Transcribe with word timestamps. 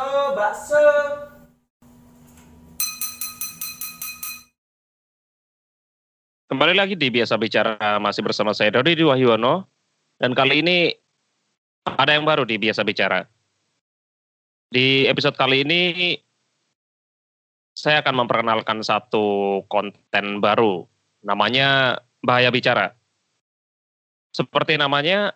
bakso, 0.00 0.32
bakso. 0.34 0.84
Kembali 6.50 6.74
lagi 6.74 6.98
di 6.98 7.08
Biasa 7.14 7.38
Bicara 7.38 7.78
masih 8.02 8.26
bersama 8.26 8.50
saya 8.50 8.74
Dodi 8.74 8.98
Wahyono 9.06 9.70
dan 10.18 10.34
kali 10.34 10.66
ini 10.66 10.90
ada 11.86 12.16
yang 12.16 12.26
baru 12.26 12.42
di 12.42 12.58
Biasa 12.58 12.82
Bicara. 12.82 13.22
Di 14.70 15.06
episode 15.06 15.38
kali 15.38 15.62
ini 15.62 15.82
saya 17.70 18.02
akan 18.02 18.26
memperkenalkan 18.26 18.82
satu 18.82 19.62
konten 19.70 20.42
baru 20.42 20.90
namanya 21.22 22.00
Bahaya 22.18 22.50
Bicara. 22.50 22.98
Seperti 24.30 24.78
namanya, 24.78 25.34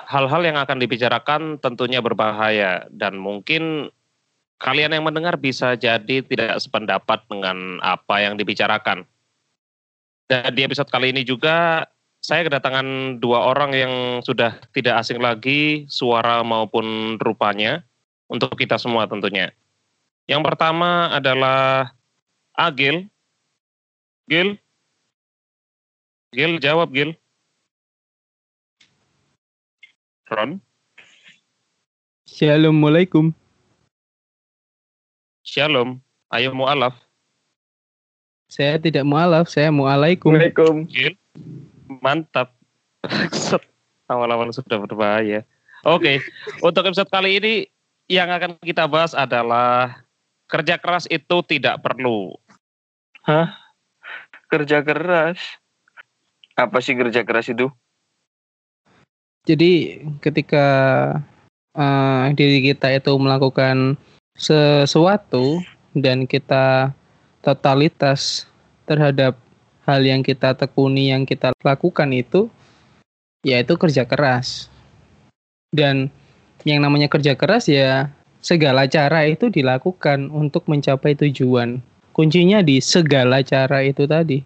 hal-hal 0.00 0.42
yang 0.42 0.58
akan 0.58 0.78
dibicarakan 0.82 1.62
tentunya 1.62 2.02
berbahaya 2.02 2.86
dan 2.90 3.14
mungkin 3.18 3.92
kalian 4.58 4.94
yang 4.96 5.04
mendengar 5.06 5.38
bisa 5.38 5.76
jadi 5.78 6.24
tidak 6.24 6.58
sependapat 6.58 7.22
dengan 7.30 7.78
apa 7.82 8.22
yang 8.22 8.34
dibicarakan. 8.34 9.06
Dan 10.24 10.50
di 10.56 10.64
episode 10.64 10.88
kali 10.88 11.12
ini 11.12 11.22
juga 11.22 11.84
saya 12.24 12.48
kedatangan 12.48 13.20
dua 13.20 13.52
orang 13.52 13.76
yang 13.76 13.92
sudah 14.24 14.56
tidak 14.72 15.04
asing 15.04 15.20
lagi 15.20 15.84
suara 15.92 16.40
maupun 16.40 17.20
rupanya 17.20 17.84
untuk 18.32 18.56
kita 18.56 18.80
semua 18.80 19.04
tentunya. 19.04 19.52
Yang 20.24 20.42
pertama 20.48 21.12
adalah 21.12 21.92
Agil. 22.56 23.04
Gil. 24.24 24.56
Gil 26.32 26.56
jawab 26.64 26.88
Gil. 26.96 27.12
Ron. 30.34 30.58
Assalamualaikum. 32.26 33.30
Shalom. 35.46 36.02
Ayo 36.34 36.50
mu'alaf. 36.50 36.98
Saya 38.50 38.82
tidak 38.82 39.06
mualaf, 39.06 39.46
saya 39.46 39.70
mualaikum. 39.70 40.34
Assalamualaikum. 40.34 40.90
Gil. 40.90 41.14
Mantap. 42.02 42.50
Awal-awal 44.10 44.50
sudah 44.50 44.82
berbahaya. 44.82 45.46
Oke, 45.86 46.18
untuk 46.64 46.82
episode 46.90 47.12
kali 47.12 47.38
ini 47.38 47.54
yang 48.10 48.28
akan 48.32 48.58
kita 48.60 48.90
bahas 48.90 49.14
adalah 49.14 50.02
kerja 50.50 50.80
keras 50.80 51.06
itu 51.08 51.36
tidak 51.46 51.80
perlu. 51.80 52.34
Hah? 53.22 53.54
Kerja 54.50 54.82
keras? 54.82 55.38
Apa 56.58 56.82
sih 56.82 56.98
kerja 56.98 57.22
keras 57.22 57.48
itu? 57.52 57.70
Jadi 59.44 60.00
ketika 60.24 60.66
eh, 61.76 62.24
diri 62.32 62.64
kita 62.72 62.88
itu 62.96 63.12
melakukan 63.20 64.00
sesuatu 64.34 65.60
dan 65.94 66.26
kita 66.26 66.90
totalitas 67.44 68.48
terhadap 68.88 69.36
hal 69.84 70.00
yang 70.00 70.24
kita 70.24 70.56
tekuni 70.56 71.12
yang 71.12 71.28
kita 71.28 71.52
lakukan 71.60 72.08
itu 72.10 72.48
yaitu 73.44 73.76
kerja 73.76 74.08
keras. 74.08 74.72
Dan 75.68 76.08
yang 76.64 76.80
namanya 76.80 77.12
kerja 77.12 77.36
keras 77.36 77.68
ya 77.68 78.08
segala 78.40 78.88
cara 78.88 79.28
itu 79.28 79.52
dilakukan 79.52 80.32
untuk 80.32 80.64
mencapai 80.66 81.12
tujuan. 81.20 81.84
Kuncinya 82.16 82.64
di 82.64 82.80
segala 82.80 83.44
cara 83.44 83.84
itu 83.84 84.08
tadi. 84.08 84.40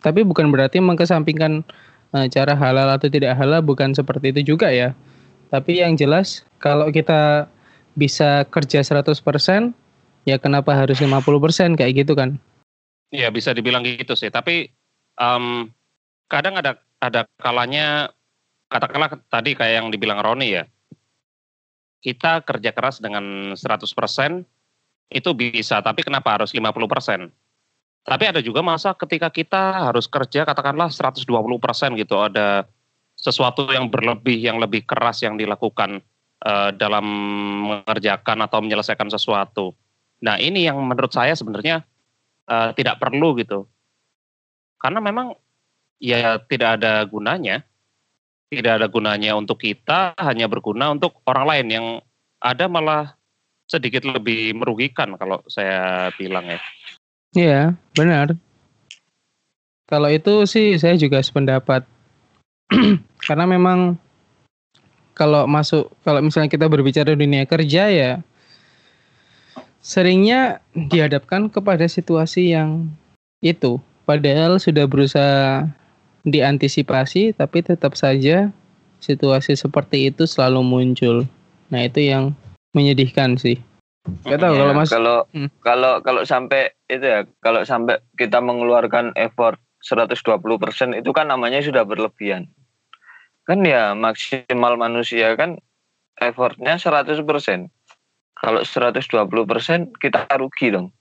Tapi 0.00 0.24
bukan 0.24 0.48
berarti 0.48 0.80
mengkesampingkan 0.80 1.60
eh, 1.60 1.87
cara 2.12 2.56
halal 2.56 2.88
atau 2.96 3.08
tidak 3.12 3.36
halal 3.36 3.60
bukan 3.60 3.92
seperti 3.92 4.32
itu 4.32 4.56
juga 4.56 4.72
ya. 4.72 4.96
Tapi 5.48 5.80
yang 5.80 5.96
jelas 5.96 6.44
kalau 6.60 6.88
kita 6.88 7.48
bisa 7.96 8.44
kerja 8.48 8.80
100% 8.80 9.20
ya 10.28 10.36
kenapa 10.36 10.76
harus 10.76 11.00
50% 11.00 11.76
kayak 11.76 12.04
gitu 12.04 12.12
kan? 12.12 12.36
Ya 13.08 13.32
bisa 13.32 13.56
dibilang 13.56 13.84
gitu 13.84 14.12
sih. 14.12 14.28
Tapi 14.28 14.68
em, 15.16 15.44
kadang 16.28 16.60
ada 16.60 16.76
ada 17.00 17.24
kalanya 17.40 18.12
katakanlah 18.68 19.16
tadi 19.32 19.56
kayak 19.56 19.74
yang 19.84 19.88
dibilang 19.88 20.20
Roni 20.20 20.60
ya. 20.60 20.64
Kita 21.98 22.46
kerja 22.46 22.70
keras 22.70 23.02
dengan 23.02 23.56
100% 23.58 24.46
itu 25.08 25.30
bisa, 25.34 25.80
tapi 25.82 26.04
kenapa 26.04 26.36
harus 26.36 26.54
50%? 26.54 27.32
Tapi 28.08 28.24
ada 28.24 28.40
juga 28.40 28.64
masa 28.64 28.96
ketika 28.96 29.28
kita 29.28 29.92
harus 29.92 30.08
kerja 30.08 30.48
katakanlah 30.48 30.88
120% 30.88 31.28
gitu, 32.00 32.16
ada 32.16 32.64
sesuatu 33.12 33.68
yang 33.68 33.92
berlebih, 33.92 34.40
yang 34.40 34.56
lebih 34.56 34.88
keras 34.88 35.20
yang 35.20 35.36
dilakukan 35.36 36.00
eh, 36.40 36.70
dalam 36.72 37.04
mengerjakan 37.68 38.48
atau 38.48 38.64
menyelesaikan 38.64 39.12
sesuatu. 39.12 39.76
Nah 40.24 40.40
ini 40.40 40.64
yang 40.64 40.80
menurut 40.80 41.12
saya 41.12 41.36
sebenarnya 41.36 41.84
eh, 42.48 42.70
tidak 42.80 42.96
perlu 42.96 43.36
gitu. 43.36 43.68
Karena 44.80 45.04
memang 45.04 45.36
ya 46.00 46.40
tidak 46.48 46.80
ada 46.80 47.04
gunanya. 47.04 47.60
Tidak 48.48 48.80
ada 48.80 48.88
gunanya 48.88 49.36
untuk 49.36 49.60
kita, 49.60 50.16
hanya 50.16 50.48
berguna 50.48 50.88
untuk 50.88 51.20
orang 51.28 51.44
lain 51.44 51.66
yang 51.68 51.86
ada 52.40 52.64
malah 52.64 53.12
sedikit 53.68 54.08
lebih 54.08 54.56
merugikan 54.56 55.20
kalau 55.20 55.44
saya 55.52 56.08
bilang 56.16 56.48
ya. 56.48 56.60
Iya, 57.36 57.76
benar. 57.92 58.36
Kalau 59.88 60.08
itu 60.12 60.44
sih 60.44 60.76
saya 60.76 60.96
juga 61.00 61.20
sependapat. 61.20 61.84
Karena 63.26 63.44
memang 63.48 63.96
kalau 65.16 65.48
masuk 65.50 65.90
kalau 66.06 66.22
misalnya 66.22 66.52
kita 66.52 66.70
berbicara 66.70 67.18
dunia 67.18 67.42
kerja 67.42 67.90
ya 67.90 68.12
seringnya 69.82 70.62
dihadapkan 70.76 71.50
kepada 71.50 71.88
situasi 71.88 72.54
yang 72.54 72.92
itu. 73.42 73.82
Padahal 74.04 74.56
sudah 74.60 74.88
berusaha 74.88 75.68
diantisipasi 76.24 77.36
tapi 77.36 77.64
tetap 77.64 77.96
saja 77.96 78.52
situasi 78.98 79.54
seperti 79.54 80.12
itu 80.12 80.24
selalu 80.24 80.60
muncul. 80.64 81.16
Nah, 81.68 81.84
itu 81.84 82.08
yang 82.08 82.32
menyedihkan 82.72 83.36
sih. 83.36 83.60
Gak 84.24 84.40
tahu 84.40 84.52
Ya, 84.54 84.60
kalau 84.60 84.74
Mas 84.74 84.90
kalau 84.90 85.18
Hmm. 85.32 85.50
kalau 85.62 85.92
kalau 86.02 86.22
sampai 86.24 86.72
itu 86.88 87.04
ya, 87.04 87.20
kalau 87.40 87.62
sampai 87.62 88.00
kita 88.16 88.40
mengeluarkan 88.42 89.14
effort 89.14 89.60
120% 89.84 90.98
itu 90.98 91.10
kan 91.14 91.30
namanya 91.30 91.62
sudah 91.62 91.86
berlebihan. 91.86 92.50
Kan 93.46 93.64
ya 93.64 93.96
maksimal 93.96 94.76
manusia 94.76 95.32
kan 95.38 95.56
effortnya 96.18 96.76
100%. 96.76 97.70
Kalau 98.38 98.62
120% 98.62 99.98
kita 99.98 100.26
rugi 100.38 100.70
dong. 100.70 100.94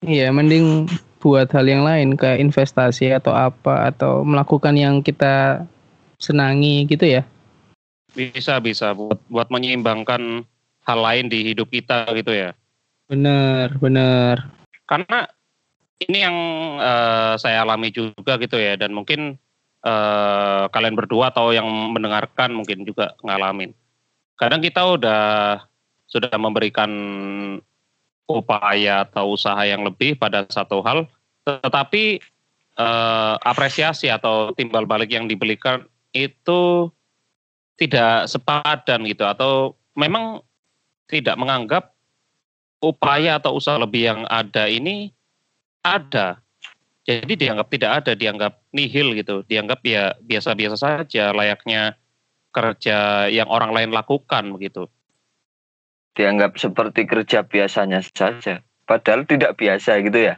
Iya, 0.00 0.32
mending 0.32 0.88
buat 1.20 1.52
hal 1.52 1.68
yang 1.68 1.84
lain 1.84 2.16
kayak 2.16 2.40
investasi 2.40 3.12
atau 3.12 3.36
apa 3.36 3.92
atau 3.92 4.24
melakukan 4.24 4.72
yang 4.74 5.04
kita 5.04 5.68
senangi 6.16 6.88
gitu 6.88 7.04
ya. 7.04 7.22
Bisa 8.16 8.58
bisa 8.58 8.96
buat 8.96 9.20
buat 9.28 9.52
menyeimbangkan 9.52 10.48
hal 10.90 11.00
lain 11.00 11.26
di 11.30 11.54
hidup 11.54 11.70
kita 11.70 12.10
gitu 12.18 12.34
ya. 12.34 12.50
Bener, 13.06 13.74
bener. 13.78 14.42
Karena 14.86 15.26
ini 16.02 16.18
yang 16.24 16.36
eh, 16.80 17.34
saya 17.38 17.62
alami 17.62 17.92
juga 17.92 18.40
gitu 18.40 18.56
ya 18.56 18.74
dan 18.74 18.90
mungkin 18.90 19.36
eh, 19.84 20.64
kalian 20.70 20.96
berdua 20.96 21.30
atau 21.30 21.54
yang 21.54 21.66
mendengarkan 21.94 22.50
mungkin 22.54 22.82
juga 22.82 23.14
ngalamin. 23.22 23.74
Kadang 24.34 24.64
kita 24.64 24.82
udah 24.96 25.22
sudah 26.10 26.34
memberikan 26.40 26.90
upaya 28.26 29.06
atau 29.06 29.34
usaha 29.34 29.58
yang 29.66 29.82
lebih 29.82 30.18
pada 30.18 30.46
satu 30.48 30.80
hal, 30.82 31.06
tetapi 31.44 32.18
eh, 32.78 33.34
apresiasi 33.42 34.08
atau 34.08 34.54
timbal 34.56 34.88
balik 34.88 35.12
yang 35.12 35.28
diberikan 35.28 35.84
itu 36.10 36.90
tidak 37.80 38.28
sepadan 38.28 39.08
gitu 39.08 39.24
atau 39.24 39.72
memang 39.96 40.44
tidak 41.10 41.34
menganggap 41.34 41.90
upaya 42.80 43.36
atau 43.42 43.58
usaha 43.58 43.76
lebih 43.76 44.08
yang 44.08 44.20
ada 44.30 44.70
ini 44.70 45.10
ada. 45.82 46.40
Jadi 47.04 47.34
dianggap 47.34 47.68
tidak 47.72 47.90
ada, 48.04 48.12
dianggap 48.14 48.62
nihil 48.70 49.18
gitu, 49.18 49.42
dianggap 49.50 49.82
ya 49.82 50.14
biasa-biasa 50.22 50.76
saja 50.78 51.34
layaknya 51.34 51.98
kerja 52.54 53.26
yang 53.26 53.50
orang 53.50 53.74
lain 53.74 53.90
lakukan 53.90 54.54
begitu. 54.54 54.86
Dianggap 56.14 56.58
seperti 56.58 57.06
kerja 57.06 57.42
biasanya 57.42 58.02
saja. 58.02 58.62
Padahal 58.86 59.26
tidak 59.26 59.58
biasa 59.58 60.02
gitu 60.02 60.18
ya. 60.30 60.34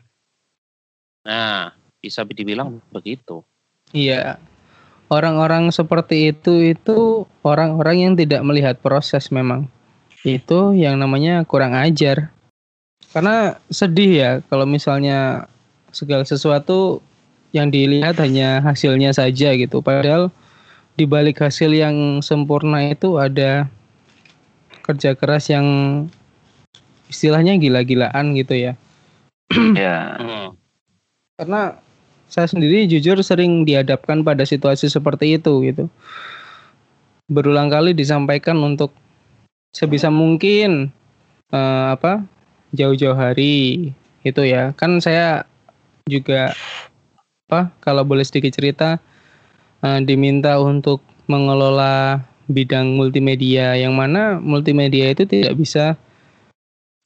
Nah, 1.24 1.72
bisa 2.00 2.24
dibilang 2.26 2.82
begitu. 2.92 3.40
Iya. 3.92 4.36
Orang-orang 5.12 5.68
seperti 5.68 6.32
itu 6.32 6.72
itu 6.72 7.28
orang-orang 7.44 7.96
yang 8.00 8.14
tidak 8.16 8.40
melihat 8.48 8.76
proses 8.80 9.28
memang. 9.28 9.68
Itu 10.22 10.74
yang 10.74 11.02
namanya 11.02 11.42
kurang 11.42 11.74
ajar. 11.74 12.30
Karena 13.10 13.58
sedih 13.68 14.10
ya 14.10 14.30
kalau 14.48 14.64
misalnya 14.64 15.50
segala 15.92 16.24
sesuatu 16.24 17.02
yang 17.52 17.68
dilihat 17.68 18.16
hanya 18.22 18.64
hasilnya 18.64 19.12
saja 19.12 19.52
gitu. 19.52 19.84
Padahal 19.84 20.32
di 20.96 21.04
balik 21.04 21.42
hasil 21.44 21.72
yang 21.72 22.24
sempurna 22.24 22.88
itu 22.88 23.20
ada 23.20 23.68
kerja 24.82 25.12
keras 25.14 25.52
yang 25.52 25.66
istilahnya 27.12 27.60
gila-gilaan 27.60 28.32
gitu 28.38 28.56
ya. 28.56 28.72
Ya. 29.76 30.16
Karena 31.36 31.76
saya 32.32 32.48
sendiri 32.48 32.88
jujur 32.88 33.20
sering 33.20 33.68
dihadapkan 33.68 34.24
pada 34.24 34.48
situasi 34.48 34.88
seperti 34.88 35.36
itu 35.36 35.52
gitu. 35.68 35.84
Berulang 37.28 37.68
kali 37.68 37.92
disampaikan 37.92 38.56
untuk 38.64 38.96
sebisa 39.72 40.12
mungkin 40.12 40.92
eh, 41.52 41.86
apa 41.92 42.24
jauh-jauh 42.76 43.16
hari 43.16 43.90
itu 44.22 44.42
ya. 44.44 44.72
Kan 44.76 45.00
saya 45.00 45.44
juga 46.08 46.52
apa 47.48 47.72
kalau 47.84 48.04
boleh 48.04 48.24
sedikit 48.24 48.52
cerita 48.54 49.00
eh, 49.84 50.00
diminta 50.04 50.60
untuk 50.60 51.02
mengelola 51.26 52.24
bidang 52.50 52.98
multimedia 52.98 53.78
yang 53.78 53.94
mana 53.96 54.36
multimedia 54.42 55.14
itu 55.14 55.24
tidak 55.24 55.56
bisa 55.56 55.96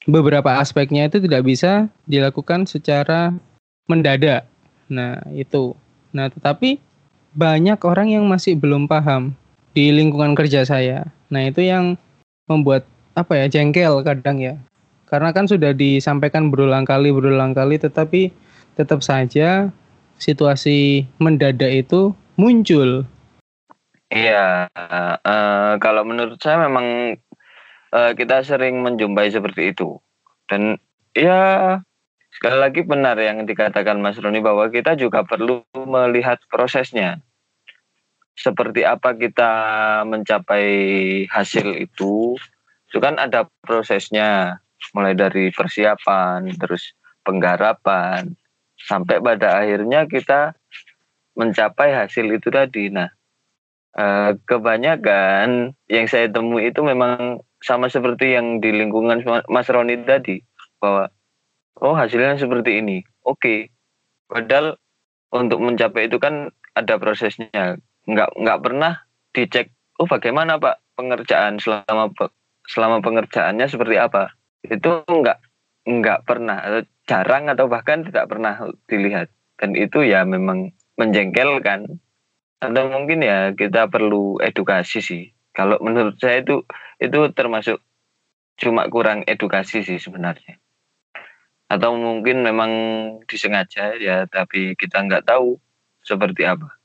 beberapa 0.06 0.62
aspeknya 0.62 1.10
itu 1.10 1.18
tidak 1.18 1.42
bisa 1.44 1.90
dilakukan 2.06 2.64
secara 2.64 3.34
mendadak. 3.90 4.46
Nah, 4.86 5.18
itu. 5.34 5.74
Nah, 6.14 6.30
tetapi 6.30 6.78
banyak 7.34 7.78
orang 7.82 8.14
yang 8.14 8.24
masih 8.24 8.54
belum 8.56 8.86
paham 8.86 9.34
di 9.74 9.90
lingkungan 9.92 10.32
kerja 10.38 10.62
saya. 10.64 11.10
Nah, 11.28 11.50
itu 11.50 11.66
yang 11.66 11.98
membuat 12.46 12.86
apa 13.18 13.34
ya 13.34 13.46
jengkel 13.50 14.02
kadang 14.02 14.38
ya. 14.38 14.54
Karena 15.06 15.30
kan 15.30 15.46
sudah 15.46 15.70
disampaikan 15.70 16.50
berulang 16.50 16.82
kali 16.82 17.14
berulang 17.14 17.54
kali 17.54 17.78
tetapi 17.78 18.34
tetap 18.74 19.02
saja 19.02 19.70
situasi 20.18 21.06
mendadak 21.22 21.86
itu 21.86 22.10
muncul. 22.34 23.06
Iya, 24.10 24.70
eh, 25.26 25.72
kalau 25.82 26.02
menurut 26.06 26.38
saya 26.38 26.66
memang 26.66 27.18
eh, 27.94 28.12
kita 28.14 28.42
sering 28.46 28.82
menjumpai 28.82 29.30
seperti 29.30 29.74
itu. 29.74 29.98
Dan 30.46 30.78
ya 31.14 31.78
sekali 32.30 32.58
lagi 32.60 32.84
benar 32.86 33.18
yang 33.18 33.48
dikatakan 33.48 33.98
Mas 33.98 34.20
Roni 34.20 34.38
bahwa 34.38 34.70
kita 34.70 34.94
juga 34.94 35.26
perlu 35.26 35.66
melihat 35.74 36.38
prosesnya. 36.52 37.18
Seperti 38.36 38.84
apa 38.84 39.16
kita 39.16 39.52
mencapai 40.04 40.68
hasil 41.32 41.72
itu, 41.80 42.36
itu 42.88 42.98
kan 43.00 43.16
ada 43.16 43.48
prosesnya, 43.64 44.60
mulai 44.92 45.16
dari 45.16 45.48
persiapan, 45.48 46.52
terus 46.60 46.92
penggarapan, 47.24 48.36
sampai 48.76 49.24
pada 49.24 49.64
akhirnya 49.64 50.04
kita 50.04 50.52
mencapai 51.32 51.96
hasil 51.96 52.28
itu 52.28 52.52
tadi. 52.52 52.92
Nah, 52.92 53.08
eh, 53.96 54.30
kebanyakan 54.44 55.72
yang 55.88 56.06
saya 56.06 56.28
temui 56.28 56.68
itu 56.68 56.84
memang 56.84 57.40
sama 57.64 57.88
seperti 57.88 58.36
yang 58.36 58.60
di 58.60 58.70
lingkungan 58.70 59.24
Mas 59.48 59.66
Roni 59.72 59.96
tadi 60.04 60.44
bahwa 60.78 61.08
oh 61.80 61.96
hasilnya 61.96 62.36
seperti 62.36 62.84
ini 62.84 63.02
oke 63.24 63.40
okay. 63.40 63.58
padahal 64.28 64.76
untuk 65.32 65.58
mencapai 65.60 66.08
itu 66.08 66.20
kan 66.20 66.52
ada 66.76 67.00
prosesnya 67.00 67.80
nggak 68.06 68.38
nggak 68.38 68.58
pernah 68.62 68.92
dicek 69.34 69.74
oh 69.98 70.06
bagaimana 70.08 70.56
pak 70.60 70.80
pengerjaan 70.96 71.60
selama 71.60 72.12
selama 72.66 72.98
pengerjaannya 73.04 73.66
seperti 73.68 73.96
apa? 74.00 74.34
Itu 74.64 75.04
nggak 75.06 75.38
nggak 75.86 76.20
pernah 76.26 76.58
atau 76.58 76.82
jarang 77.06 77.46
atau 77.52 77.70
bahkan 77.70 78.02
tidak 78.02 78.26
pernah 78.26 78.58
dilihat. 78.90 79.30
Dan 79.56 79.72
itu 79.78 80.02
ya 80.02 80.26
memang 80.26 80.74
menjengkelkan 81.00 82.00
atau 82.60 82.82
mungkin 82.88 83.24
ya 83.24 83.52
kita 83.52 83.86
perlu 83.88 84.42
edukasi 84.42 85.00
sih. 85.00 85.24
Kalau 85.54 85.80
menurut 85.80 86.20
saya 86.20 86.44
itu 86.44 86.64
itu 87.00 87.32
termasuk 87.32 87.80
cuma 88.56 88.88
kurang 88.88 89.24
edukasi 89.24 89.84
sih 89.84 90.00
sebenarnya. 90.00 90.60
Atau 91.66 91.98
mungkin 91.98 92.44
memang 92.44 92.72
disengaja 93.26 93.96
ya 93.96 94.28
tapi 94.28 94.76
kita 94.76 95.02
nggak 95.02 95.26
tahu 95.26 95.58
seperti 96.04 96.46
apa 96.46 96.75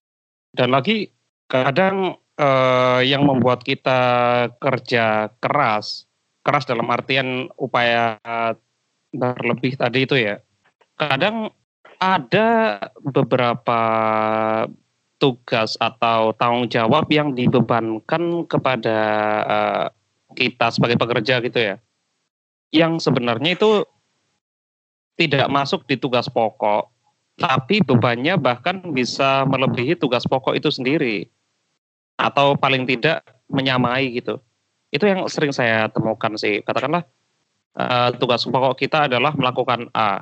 dan 0.56 0.71
lagi 0.71 1.12
kadang 1.51 2.15
eh, 2.39 3.01
yang 3.07 3.27
membuat 3.27 3.63
kita 3.63 4.01
kerja 4.59 5.31
keras 5.44 6.07
keras 6.42 6.65
dalam 6.65 6.89
artian 6.89 7.51
upaya 7.59 8.18
berlebih 9.12 9.77
tadi 9.77 10.09
itu 10.09 10.15
ya 10.18 10.42
kadang 10.98 11.53
ada 12.01 12.81
beberapa 12.98 13.81
tugas 15.21 15.77
atau 15.77 16.33
tanggung 16.33 16.65
jawab 16.65 17.06
yang 17.13 17.38
dibebankan 17.38 18.50
kepada 18.50 19.00
uh, 19.45 19.86
kita 20.33 20.74
sebagai 20.74 20.98
pekerja 20.98 21.38
gitu 21.45 21.59
ya. 21.62 21.75
Yang 22.74 23.06
sebenarnya 23.06 23.53
itu 23.53 23.86
tidak 25.21 25.45
masuk 25.53 25.86
di 25.86 26.01
tugas 26.01 26.25
pokok, 26.25 26.89
tapi 27.38 27.83
bebannya 27.83 28.36
bahkan 28.39 28.81
bisa 28.92 29.44
melebihi 29.48 30.00
tugas 30.00 30.28
pokok 30.28 30.57
itu 30.57 30.69
sendiri. 30.72 31.28
Atau 32.19 32.54
paling 32.60 32.86
tidak 32.86 33.25
menyamai 33.50 34.13
gitu. 34.13 34.38
Itu 34.92 35.07
yang 35.07 35.25
sering 35.31 35.56
saya 35.56 35.88
temukan 35.89 36.36
sih. 36.38 36.62
Katakanlah 36.62 37.07
uh, 37.80 38.10
tugas 38.19 38.44
pokok 38.45 38.78
kita 38.78 39.10
adalah 39.10 39.33
melakukan 39.33 39.89
A. 39.95 40.22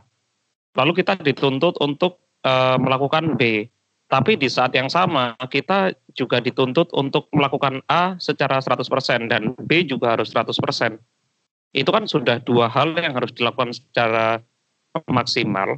Lalu 0.78 1.02
kita 1.02 1.18
dituntut 1.20 1.82
untuk 1.82 2.22
uh, 2.46 2.78
melakukan 2.80 3.36
B 3.36 3.68
tapi 4.10 4.42
di 4.42 4.50
saat 4.50 4.74
yang 4.74 4.90
sama 4.90 5.38
kita 5.38 5.94
juga 6.18 6.42
dituntut 6.42 6.90
untuk 6.98 7.30
melakukan 7.30 7.86
A 7.86 8.18
secara 8.18 8.58
100% 8.58 9.30
dan 9.30 9.54
B 9.54 9.86
juga 9.86 10.18
harus 10.18 10.34
100%. 10.34 10.98
Itu 11.78 11.94
kan 11.94 12.10
sudah 12.10 12.42
dua 12.42 12.66
hal 12.74 12.98
yang 12.98 13.14
harus 13.14 13.30
dilakukan 13.38 13.70
secara 13.70 14.42
maksimal. 15.06 15.78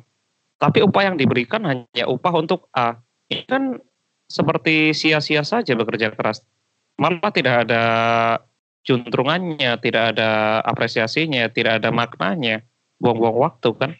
Tapi 0.62 0.86
upah 0.86 1.10
yang 1.10 1.18
diberikan 1.18 1.66
hanya 1.66 2.06
upah 2.06 2.38
untuk 2.38 2.70
A. 2.78 3.02
Ini 3.34 3.50
kan 3.50 3.82
seperti 4.30 4.94
sia-sia 4.94 5.42
saja 5.42 5.74
bekerja 5.74 6.14
keras. 6.14 6.46
Malah 7.02 7.34
tidak 7.34 7.66
ada 7.66 7.84
juntrungannya, 8.86 9.74
tidak 9.82 10.14
ada 10.14 10.62
apresiasinya, 10.62 11.50
tidak 11.50 11.82
ada 11.82 11.90
maknanya. 11.90 12.62
Buang-buang 13.02 13.42
waktu 13.42 13.70
kan. 13.74 13.92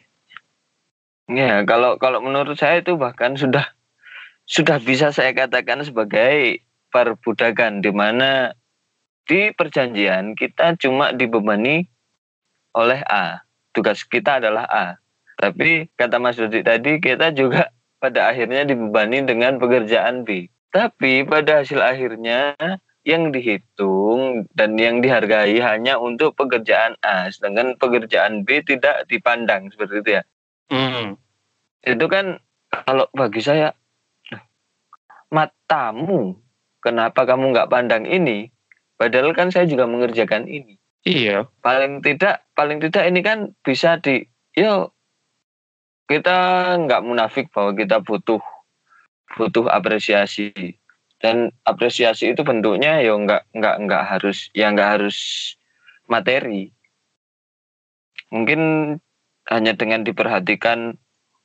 Ya, 1.26 1.66
kalau 1.66 1.98
kalau 1.98 2.22
menurut 2.22 2.62
saya 2.62 2.86
itu 2.86 2.94
bahkan 2.94 3.34
sudah 3.34 3.66
sudah 4.46 4.78
bisa 4.78 5.10
saya 5.10 5.34
katakan 5.34 5.82
sebagai 5.82 6.62
perbudakan 6.94 7.82
di 7.82 7.90
mana 7.90 8.54
di 9.26 9.50
perjanjian 9.50 10.38
kita 10.38 10.78
cuma 10.78 11.10
dibebani 11.10 11.90
oleh 12.78 13.02
A. 13.10 13.42
Tugas 13.74 14.06
kita 14.06 14.38
adalah 14.38 14.70
A. 14.70 15.01
Tapi 15.42 15.90
kata 15.98 16.22
Mas 16.22 16.38
Dodi 16.38 16.62
tadi 16.62 17.02
kita 17.02 17.34
juga 17.34 17.74
pada 17.98 18.30
akhirnya 18.30 18.62
dibebani 18.70 19.26
dengan 19.26 19.58
pekerjaan 19.58 20.22
B. 20.22 20.46
Tapi 20.70 21.26
pada 21.26 21.66
hasil 21.66 21.82
akhirnya 21.82 22.56
yang 23.02 23.34
dihitung 23.34 24.46
dan 24.54 24.78
yang 24.78 25.02
dihargai 25.02 25.58
hanya 25.58 25.98
untuk 25.98 26.38
pekerjaan 26.38 26.94
A, 27.02 27.34
sedangkan 27.34 27.74
pekerjaan 27.82 28.46
B 28.46 28.62
tidak 28.62 29.10
dipandang 29.10 29.74
seperti 29.74 30.06
itu 30.06 30.10
ya. 30.22 30.24
Hmm. 30.70 31.18
Itu 31.82 32.06
kan 32.06 32.38
kalau 32.70 33.10
bagi 33.12 33.42
saya 33.42 33.74
matamu 35.32 36.36
kenapa 36.84 37.24
kamu 37.24 37.56
nggak 37.56 37.72
pandang 37.72 38.04
ini 38.04 38.52
padahal 39.00 39.32
kan 39.32 39.48
saya 39.48 39.64
juga 39.64 39.88
mengerjakan 39.88 40.46
ini 40.46 40.76
iya 41.08 41.48
paling 41.64 42.04
tidak 42.04 42.44
paling 42.54 42.84
tidak 42.84 43.08
ini 43.08 43.24
kan 43.24 43.56
bisa 43.64 43.96
di 44.04 44.28
yo 44.54 44.92
kita 46.06 46.38
nggak 46.88 47.04
munafik 47.06 47.50
bahwa 47.54 47.76
kita 47.76 48.00
butuh 48.02 48.42
butuh 49.38 49.68
apresiasi 49.72 50.52
dan 51.22 51.54
apresiasi 51.64 52.34
itu 52.34 52.42
bentuknya 52.42 53.00
yo 53.06 53.16
nggak 53.22 53.48
nggak 53.54 53.76
nggak 53.88 54.04
harus 54.06 54.50
ya 54.58 54.74
nggak 54.74 55.00
harus 55.00 55.18
materi 56.10 56.74
mungkin 58.32 58.96
hanya 59.52 59.76
dengan 59.76 60.08
diperhatikan 60.08 60.96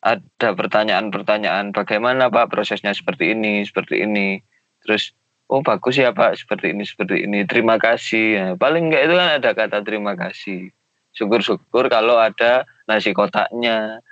ada 0.07 0.55
pertanyaan-pertanyaan 0.55 1.75
bagaimana 1.75 2.31
Pak 2.31 2.55
prosesnya 2.55 2.95
seperti 2.95 3.35
ini, 3.35 3.67
seperti 3.67 4.07
ini. 4.07 4.39
Terus 4.87 5.11
oh 5.51 5.67
bagus 5.67 5.99
ya 5.99 6.15
Pak 6.15 6.39
seperti 6.39 6.71
ini, 6.71 6.87
seperti 6.87 7.27
ini. 7.27 7.43
Terima 7.43 7.75
kasih. 7.83 8.27
Ya, 8.31 8.47
paling 8.55 8.93
enggak 8.93 9.03
itu 9.11 9.15
kan 9.19 9.29
ada 9.43 9.51
kata 9.51 9.79
terima 9.83 10.15
kasih. 10.15 10.71
Syukur-syukur 11.17 11.91
kalau 11.91 12.23
ada 12.23 12.69
nasi 12.87 13.11
kotaknya, 13.11 14.05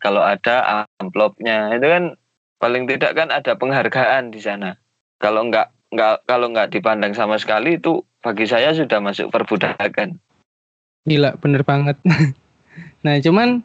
kalau 0.00 0.22
ada 0.22 0.86
amplopnya. 1.00 1.74
Itu 1.74 1.86
kan 1.86 2.04
paling 2.58 2.88
tidak 2.88 3.12
kan 3.18 3.28
ada 3.28 3.52
penghargaan 3.58 4.32
di 4.32 4.40
sana. 4.40 4.78
Kalau 5.18 5.44
enggak 5.46 5.70
enggak 5.94 6.24
kalau 6.26 6.50
enggak 6.50 6.72
dipandang 6.72 7.12
sama 7.14 7.38
sekali 7.38 7.78
itu 7.78 8.02
bagi 8.24 8.48
saya 8.48 8.72
sudah 8.72 8.98
masuk 9.04 9.28
perbudakan. 9.28 10.16
Gila, 11.04 11.36
bener 11.36 11.62
banget. 11.62 12.00
nah, 13.04 13.20
cuman 13.20 13.60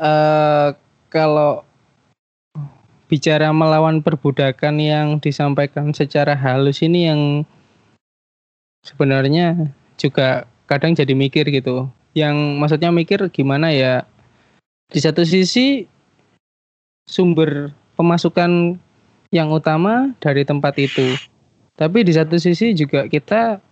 uh, 0.00 0.74
kalau 1.06 1.62
bicara 3.06 3.50
melawan 3.50 4.02
perbudakan 4.02 4.78
yang 4.78 5.06
disampaikan 5.18 5.90
secara 5.90 6.34
halus 6.38 6.78
ini 6.82 7.10
yang 7.10 7.20
sebenarnya 8.86 9.70
juga 9.98 10.46
kadang 10.70 10.94
jadi 10.94 11.12
mikir 11.14 11.46
gitu. 11.50 11.90
yang 12.10 12.58
maksudnya 12.58 12.90
mikir 12.90 13.22
gimana 13.30 13.70
ya 13.70 14.02
di 14.90 14.98
satu 14.98 15.22
sisi 15.22 15.86
sumber 17.06 17.70
pemasukan 17.94 18.78
yang 19.30 19.48
utama 19.50 20.10
dari 20.18 20.42
tempat 20.42 20.74
itu. 20.78 21.14
Tapi 21.78 22.04
di 22.04 22.12
satu 22.12 22.36
sisi 22.36 22.76
juga 22.76 23.06
kita 23.06 23.62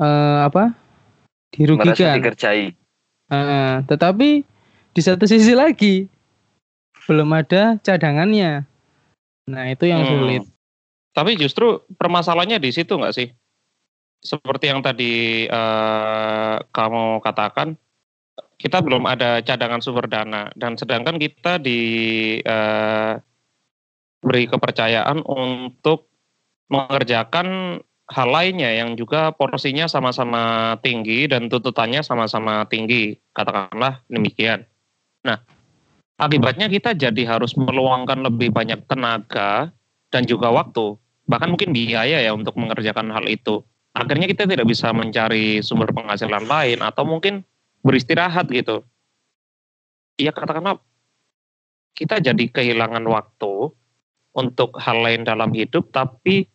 uh, 0.00 0.38
apa 0.42 0.74
dirugikan. 1.54 1.94
Merasa 1.94 2.18
dikerjai. 2.18 2.64
Uh, 3.28 3.84
tetapi 3.84 4.42
di 4.96 5.00
satu 5.04 5.28
sisi 5.28 5.52
lagi 5.52 6.08
belum 7.08 7.28
ada 7.32 7.76
cadangannya. 7.80 8.64
Nah 9.48 9.64
itu 9.72 9.88
yang 9.88 10.04
Hmm. 10.04 10.12
sulit. 10.12 10.42
Tapi 11.16 11.34
justru 11.40 11.82
permasalahannya 11.96 12.60
di 12.60 12.70
situ 12.70 12.94
nggak 12.94 13.16
sih? 13.16 13.28
Seperti 14.18 14.70
yang 14.70 14.84
tadi 14.84 15.46
eh, 15.46 16.56
kamu 16.70 17.22
katakan, 17.22 17.74
kita 18.58 18.82
belum 18.82 19.06
ada 19.06 19.38
cadangan 19.40 19.78
sumber 19.78 20.10
dana 20.10 20.50
dan 20.58 20.74
sedangkan 20.74 21.16
kita 21.16 21.62
di 21.62 21.80
eh, 22.42 23.12
beri 24.18 24.44
kepercayaan 24.50 25.22
untuk 25.22 26.10
mengerjakan 26.68 27.78
hal 28.08 28.28
lainnya 28.28 28.72
yang 28.72 28.96
juga 28.96 29.30
porsinya 29.30 29.86
sama-sama 29.86 30.74
tinggi 30.80 31.28
dan 31.28 31.46
tuntutannya 31.46 32.00
sama-sama 32.00 32.64
tinggi, 32.66 33.14
katakanlah 33.36 34.00
demikian. 34.08 34.64
Nah, 35.22 35.38
akibatnya 36.16 36.66
kita 36.72 36.96
jadi 36.96 37.22
harus 37.28 37.52
meluangkan 37.54 38.24
lebih 38.24 38.50
banyak 38.50 38.84
tenaga 38.88 39.70
dan 40.08 40.24
juga 40.24 40.48
waktu, 40.48 40.96
bahkan 41.28 41.52
mungkin 41.52 41.76
biaya 41.76 42.24
ya 42.24 42.32
untuk 42.32 42.56
mengerjakan 42.56 43.12
hal 43.12 43.28
itu. 43.28 43.60
Akhirnya 43.92 44.26
kita 44.30 44.48
tidak 44.48 44.66
bisa 44.68 44.90
mencari 44.90 45.60
sumber 45.60 45.92
penghasilan 45.92 46.48
lain 46.48 46.80
atau 46.80 47.04
mungkin 47.04 47.44
beristirahat 47.82 48.50
gitu. 48.50 48.84
Ya 50.18 50.34
katakanlah 50.34 50.82
kita 51.94 52.18
jadi 52.22 52.44
kehilangan 52.50 53.02
waktu 53.06 53.70
untuk 54.34 54.78
hal 54.78 55.02
lain 55.02 55.26
dalam 55.26 55.50
hidup, 55.50 55.90
tapi 55.90 56.46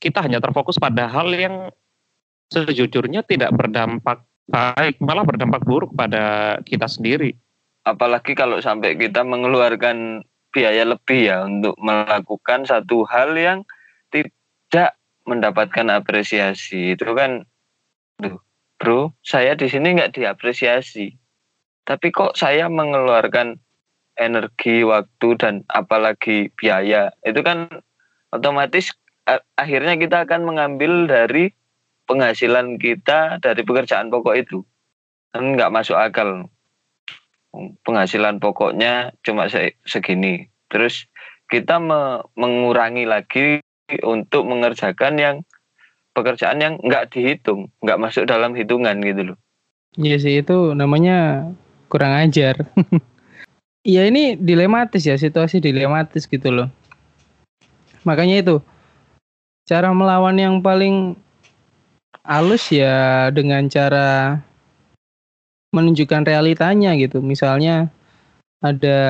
kita 0.00 0.24
hanya 0.24 0.40
terfokus 0.40 0.76
pada 0.76 1.08
hal 1.08 1.28
yang 1.32 1.72
sejujurnya 2.52 3.24
tidak 3.24 3.52
berdampak 3.56 4.24
baik, 4.50 4.98
malah 4.98 5.22
berdampak 5.22 5.62
buruk 5.62 5.94
pada 5.94 6.58
kita 6.66 6.90
sendiri. 6.90 7.36
apalagi 7.84 8.36
kalau 8.36 8.60
sampai 8.60 8.92
kita 8.96 9.24
mengeluarkan 9.24 10.20
biaya 10.52 10.84
lebih 10.84 11.30
ya 11.30 11.46
untuk 11.46 11.72
melakukan 11.78 12.66
satu 12.66 13.06
hal 13.06 13.38
yang 13.38 13.64
tidak 14.10 14.98
mendapatkan 15.24 15.86
apresiasi 15.88 16.98
itu 16.98 17.06
kan 17.14 17.46
duh, 18.18 18.36
bro 18.80 19.12
saya 19.20 19.52
di 19.52 19.68
sini 19.68 19.92
nggak 19.92 20.16
diapresiasi. 20.16 21.12
Tapi 21.84 22.08
kok 22.08 22.32
saya 22.32 22.72
mengeluarkan 22.72 23.60
energi 24.16 24.80
waktu 24.88 25.28
dan 25.36 25.54
apalagi 25.68 26.48
biaya? 26.56 27.12
Itu 27.20 27.44
kan 27.44 27.68
otomatis 28.32 28.96
akhirnya 29.54 30.00
kita 30.00 30.24
akan 30.24 30.48
mengambil 30.48 31.04
dari 31.04 31.52
penghasilan 32.08 32.80
kita 32.80 33.38
dari 33.44 33.62
pekerjaan 33.62 34.08
pokok 34.08 34.34
itu. 34.40 34.64
Kan 35.36 35.54
nggak 35.54 35.70
masuk 35.70 36.00
akal. 36.00 36.48
Penghasilan 37.84 38.40
pokoknya 38.40 39.12
cuma 39.20 39.52
se- 39.52 39.76
segini. 39.84 40.48
Terus 40.70 41.04
kita 41.50 41.82
me- 41.82 42.22
mengurangi 42.38 43.04
lagi 43.04 43.58
untuk 44.06 44.46
mengerjakan 44.46 45.18
yang 45.18 45.36
pekerjaan 46.14 46.58
yang 46.60 46.74
nggak 46.82 47.12
dihitung, 47.14 47.70
nggak 47.82 48.00
masuk 48.00 48.24
dalam 48.26 48.52
hitungan 48.56 48.98
gitu 49.02 49.34
loh. 49.34 49.38
Iya 49.98 50.16
sih 50.22 50.34
itu 50.42 50.74
namanya 50.74 51.50
kurang 51.90 52.14
ajar. 52.14 52.56
Iya 53.80 54.12
ini 54.12 54.36
dilematis 54.36 55.08
ya 55.08 55.16
situasi 55.16 55.56
dilematis 55.56 56.28
gitu 56.28 56.52
loh. 56.52 56.68
Makanya 58.04 58.44
itu 58.44 58.60
cara 59.64 59.88
melawan 59.96 60.36
yang 60.36 60.60
paling 60.60 61.16
halus 62.20 62.68
ya 62.68 63.32
dengan 63.32 63.64
cara 63.72 64.36
menunjukkan 65.72 66.28
realitanya 66.28 66.92
gitu. 67.00 67.24
Misalnya 67.24 67.88
ada 68.60 69.00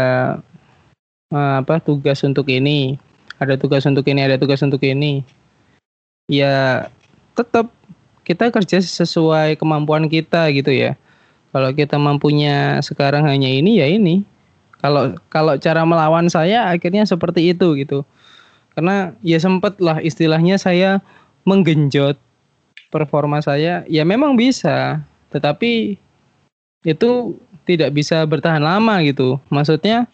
eh, 1.34 1.54
apa 1.66 1.82
tugas 1.82 2.22
untuk 2.22 2.46
ini, 2.46 2.94
ada 3.42 3.58
tugas 3.58 3.82
untuk 3.90 4.06
ini, 4.06 4.22
ada 4.22 4.38
tugas 4.38 4.62
untuk 4.62 4.86
ini. 4.86 5.26
Ya 6.30 6.86
tetap 7.34 7.74
kita 8.22 8.54
kerja 8.54 8.78
sesuai 8.78 9.58
kemampuan 9.58 10.06
kita 10.06 10.46
gitu 10.54 10.70
ya. 10.70 10.94
Kalau 11.50 11.74
kita 11.74 11.98
mampunya 11.98 12.78
sekarang 12.78 13.26
hanya 13.26 13.50
ini 13.50 13.82
ya 13.82 13.90
ini. 13.90 14.22
Kalau 14.78 15.18
kalau 15.28 15.58
cara 15.58 15.82
melawan 15.82 16.30
saya 16.30 16.70
akhirnya 16.70 17.02
seperti 17.02 17.50
itu 17.50 17.74
gitu. 17.74 18.06
Karena 18.78 19.10
ya 19.26 19.42
sempet 19.42 19.76
lah 19.82 19.98
istilahnya 19.98 20.56
saya 20.56 21.02
menggenjot 21.42 22.14
performa 22.94 23.42
saya. 23.42 23.82
Ya 23.90 24.06
memang 24.06 24.38
bisa, 24.38 25.02
tetapi 25.34 25.98
itu 26.86 27.10
tidak 27.66 27.90
bisa 27.92 28.22
bertahan 28.24 28.62
lama 28.62 29.02
gitu. 29.02 29.42
Maksudnya 29.50 30.06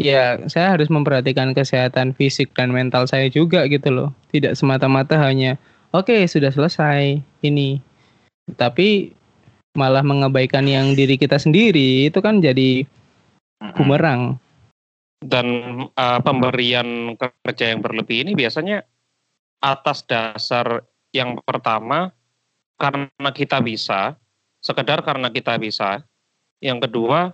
ya 0.00 0.42
saya 0.50 0.74
harus 0.74 0.90
memperhatikan 0.90 1.54
kesehatan 1.54 2.14
fisik 2.14 2.50
dan 2.54 2.74
mental 2.74 3.06
saya 3.06 3.30
juga 3.30 3.66
gitu 3.70 3.90
loh. 3.90 4.10
Tidak 4.30 4.54
semata-mata 4.58 5.18
hanya 5.20 5.58
oke 5.94 6.26
sudah 6.26 6.50
selesai 6.50 7.22
ini. 7.42 7.78
Tapi 8.58 9.14
malah 9.74 10.06
mengabaikan 10.06 10.66
yang 10.68 10.94
diri 10.94 11.18
kita 11.18 11.38
sendiri 11.40 12.06
itu 12.06 12.18
kan 12.22 12.38
jadi 12.38 12.86
bumerang. 13.74 14.38
dan 15.24 15.48
uh, 15.96 16.20
pemberian 16.20 17.16
kerja 17.16 17.72
yang 17.72 17.80
berlebih 17.80 18.28
ini 18.28 18.36
biasanya 18.36 18.84
atas 19.64 20.04
dasar 20.04 20.84
yang 21.16 21.40
pertama 21.48 22.12
karena 22.76 23.30
kita 23.32 23.64
bisa, 23.64 24.20
sekedar 24.60 25.00
karena 25.00 25.32
kita 25.32 25.56
bisa. 25.56 26.04
Yang 26.60 26.88
kedua 26.88 27.32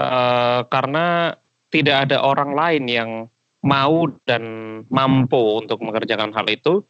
uh, 0.00 0.60
karena 0.68 1.36
tidak 1.70 2.08
ada 2.08 2.24
orang 2.24 2.56
lain 2.56 2.84
yang 2.90 3.10
mau 3.60 4.08
dan 4.24 4.42
mampu 4.88 5.60
untuk 5.60 5.84
mengerjakan 5.84 6.32
hal 6.32 6.48
itu. 6.48 6.82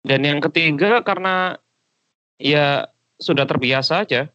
Dan 0.00 0.24
yang 0.24 0.40
ketiga 0.40 1.04
karena 1.04 1.60
ya 2.40 2.88
sudah 3.20 3.44
terbiasa 3.44 4.08
aja, 4.08 4.32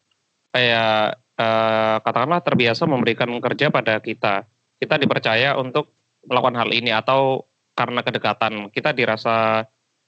kayak 0.54 1.18
uh, 1.36 1.96
katakanlah 2.06 2.40
terbiasa 2.46 2.86
memberikan 2.86 3.34
kerja 3.42 3.74
pada 3.74 3.98
kita. 3.98 4.46
Kita 4.78 4.94
dipercaya 4.96 5.58
untuk 5.58 5.90
melakukan 6.24 6.56
hal 6.62 6.70
ini 6.70 6.94
atau 6.94 7.44
karena 7.74 8.00
kedekatan. 8.06 8.70
Kita 8.70 8.94
dirasa 8.94 9.66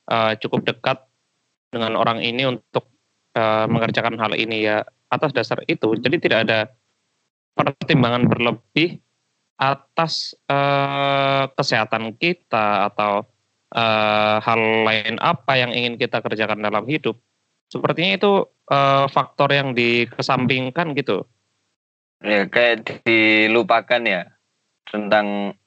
uh, 0.09 0.33
cukup 0.39 0.65
dekat 0.65 1.03
dengan 1.69 1.99
orang 1.99 2.19
ini 2.25 2.49
untuk 2.49 2.91
mengerjakan 3.39 4.19
hal 4.19 4.35
ini 4.35 4.67
ya 4.67 4.83
atas 5.15 5.31
dasar 5.31 5.63
itu. 5.71 5.95
Jadi 5.95 6.17
tidak 6.19 6.39
ada 6.49 6.67
pertimbangan 7.59 8.31
berlebih 8.31 9.03
atas 9.59 10.39
uh, 10.47 11.51
kesehatan 11.59 12.15
kita 12.15 12.87
atau 12.95 13.27
uh, 13.75 14.39
hal 14.39 14.87
lain 14.87 15.19
apa 15.19 15.59
yang 15.59 15.75
ingin 15.75 15.99
kita 15.99 16.23
kerjakan 16.23 16.63
dalam 16.63 16.87
hidup. 16.87 17.19
Sepertinya 17.67 18.15
itu 18.15 18.33
uh, 18.71 19.11
faktor 19.11 19.51
yang 19.51 19.75
dikesampingkan 19.75 20.95
gitu. 20.95 21.27
Ya 22.23 22.47
kayak 22.47 23.03
dilupakan 23.03 24.03
ya 24.07 24.31
tentang 24.87 25.59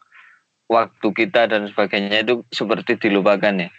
waktu 0.71 1.07
kita 1.11 1.51
dan 1.51 1.67
sebagainya 1.67 2.23
itu 2.23 2.47
seperti 2.55 2.95
dilupakan 2.95 3.67
ya. 3.67 3.69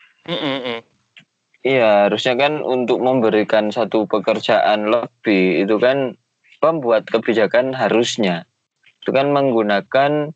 Iya, 1.62 2.11
harusnya 2.11 2.35
kan 2.35 2.59
untuk 2.59 2.99
memberikan 2.99 3.71
satu 3.71 4.11
pekerjaan 4.11 4.90
lebih 4.90 5.62
itu 5.62 5.78
kan 5.78 6.19
pembuat 6.62 7.11
kebijakan 7.11 7.75
harusnya 7.75 8.47
itu 9.02 9.11
kan 9.11 9.35
menggunakan 9.35 10.31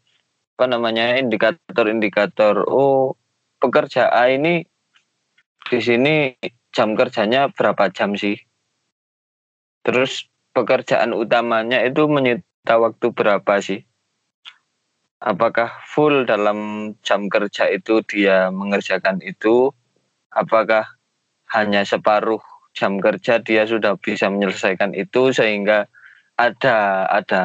apa 0.56 0.64
namanya 0.66 1.14
indikator-indikator 1.23 2.66
oh 2.66 3.14
pekerja 3.62 4.11
A 4.11 4.35
ini 4.35 4.66
di 5.66 5.78
sini 5.83 6.35
jam 6.71 6.92
kerjanya 6.92 7.49
berapa 7.50 7.88
jam 7.88 8.14
sih? 8.14 8.37
Terus 9.83 10.28
pekerjaan 10.52 11.16
utamanya 11.16 11.80
itu 11.83 12.04
menyita 12.04 12.76
waktu 12.76 13.11
berapa 13.16 13.59
sih? 13.64 13.83
Apakah 15.25 15.73
full 15.88 16.28
dalam 16.28 16.92
jam 17.00 17.33
kerja 17.33 17.66
itu 17.73 18.04
dia 18.04 18.52
mengerjakan 18.52 19.25
itu? 19.25 19.73
Apakah 20.30 20.85
hanya 21.56 21.83
separuh 21.83 22.42
jam 22.76 23.00
kerja 23.00 23.40
dia 23.40 23.64
sudah 23.64 23.97
bisa 23.97 24.28
menyelesaikan 24.28 24.92
itu 24.92 25.33
sehingga 25.33 25.88
ada 26.37 27.09
ada 27.09 27.45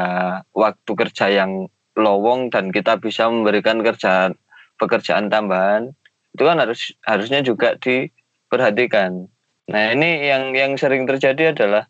waktu 0.52 0.92
kerja 0.96 1.32
yang 1.32 1.72
lowong 1.96 2.52
dan 2.52 2.72
kita 2.72 3.00
bisa 3.00 3.28
memberikan 3.28 3.84
kerjaan 3.84 4.36
pekerjaan 4.80 5.32
tambahan 5.32 5.96
itu 6.32 6.44
kan 6.48 6.58
harus 6.60 6.96
harusnya 7.04 7.44
juga 7.44 7.76
diperhatikan. 7.80 9.28
Nah 9.72 9.84
ini 9.92 10.28
yang 10.28 10.56
yang 10.56 10.76
sering 10.80 11.04
terjadi 11.04 11.56
adalah 11.56 11.88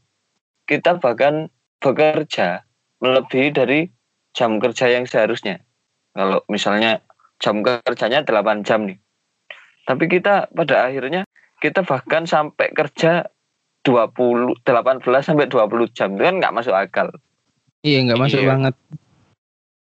kita 0.65 0.97
bahkan 0.97 1.49
bekerja 1.81 2.65
melebihi 3.01 3.49
dari 3.53 3.79
jam 4.33 4.61
kerja 4.61 4.89
yang 4.89 5.05
seharusnya. 5.05 5.61
Kalau 6.13 6.45
misalnya 6.49 7.01
jam 7.41 7.65
kerjanya 7.65 8.21
8 8.21 8.61
jam 8.65 8.85
nih. 8.85 8.99
Tapi 9.89 10.05
kita 10.05 10.53
pada 10.53 10.85
akhirnya 10.85 11.25
kita 11.57 11.81
bahkan 11.81 12.29
sampai 12.29 12.69
kerja 12.73 13.30
20 13.81 14.61
18 14.61 15.01
sampai 15.25 15.49
20 15.49 15.89
jam 15.93 16.13
itu 16.13 16.21
kan 16.21 16.35
nggak 16.37 16.53
masuk 16.53 16.73
akal. 16.73 17.07
Iya 17.81 18.05
nggak 18.05 18.21
masuk 18.21 18.41
Iya. 18.41 18.49
banget. 18.53 18.75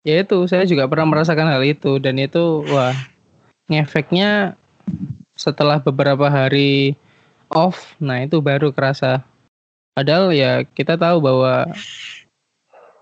Ya 0.07 0.15
itu 0.23 0.38
saya 0.47 0.62
juga 0.69 0.87
pernah 0.87 1.09
merasakan 1.11 1.50
hal 1.50 1.62
itu 1.67 1.99
dan 1.99 2.21
itu 2.21 2.62
wah 2.71 2.95
ngefeknya 3.67 4.55
setelah 5.35 5.83
beberapa 5.83 6.31
hari 6.31 6.95
off, 7.50 7.97
nah 7.99 8.23
itu 8.23 8.38
baru 8.38 8.71
kerasa. 8.71 9.26
Padahal 9.97 10.31
ya 10.31 10.62
kita 10.62 10.95
tahu 10.95 11.19
bahwa 11.25 11.67